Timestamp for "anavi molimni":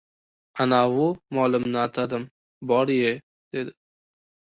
0.63-1.77